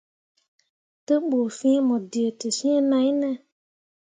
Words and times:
Te 1.05 1.13
ɓu 1.29 1.39
fĩĩ 1.57 1.77
mo 1.87 1.95
dǝtǝs̃ǝǝ 2.11 2.73
nai 2.89 3.09
ne? 3.21 3.29